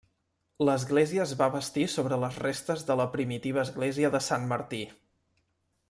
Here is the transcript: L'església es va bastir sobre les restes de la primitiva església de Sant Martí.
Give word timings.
L'església 0.67 1.21
es 1.25 1.33
va 1.41 1.49
bastir 1.55 1.83
sobre 1.97 2.19
les 2.23 2.39
restes 2.45 2.87
de 2.89 2.97
la 3.03 3.07
primitiva 3.17 3.63
església 3.69 4.13
de 4.17 4.23
Sant 4.31 4.49
Martí. 4.55 4.83